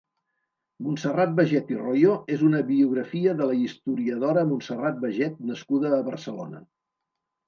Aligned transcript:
Montserrat 0.85 1.33
Bajet 1.39 1.67
i 1.73 1.75
Royo 1.81 2.15
és 2.35 2.45
una 2.47 2.61
biografia 2.69 3.35
de 3.41 3.49
la 3.49 3.57
historiadora 3.65 4.47
Montserrat 4.53 4.97
Bajet 5.05 5.37
nascuda 5.51 5.93
a 5.99 6.01
Barcelona. 6.09 6.63